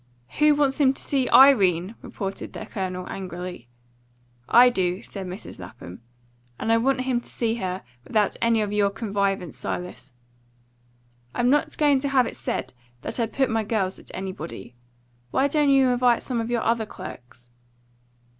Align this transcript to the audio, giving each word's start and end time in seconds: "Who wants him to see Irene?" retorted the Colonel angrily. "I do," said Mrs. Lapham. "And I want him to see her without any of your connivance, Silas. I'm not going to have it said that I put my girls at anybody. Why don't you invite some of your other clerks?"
"Who 0.39 0.55
wants 0.55 0.79
him 0.79 0.93
to 0.95 1.01
see 1.03 1.29
Irene?" 1.29 1.93
retorted 2.01 2.53
the 2.53 2.65
Colonel 2.65 3.05
angrily. 3.07 3.67
"I 4.49 4.71
do," 4.71 5.03
said 5.03 5.27
Mrs. 5.27 5.59
Lapham. 5.59 6.01
"And 6.59 6.71
I 6.71 6.77
want 6.77 7.01
him 7.01 7.21
to 7.21 7.29
see 7.29 7.53
her 7.57 7.83
without 8.03 8.35
any 8.41 8.61
of 8.61 8.73
your 8.73 8.89
connivance, 8.89 9.55
Silas. 9.55 10.11
I'm 11.35 11.51
not 11.51 11.77
going 11.77 11.99
to 11.99 12.09
have 12.09 12.25
it 12.25 12.35
said 12.35 12.73
that 13.03 13.19
I 13.19 13.27
put 13.27 13.51
my 13.51 13.63
girls 13.63 13.99
at 13.99 14.09
anybody. 14.11 14.73
Why 15.29 15.47
don't 15.47 15.69
you 15.69 15.89
invite 15.89 16.23
some 16.23 16.41
of 16.41 16.49
your 16.49 16.63
other 16.63 16.87
clerks?" 16.87 17.51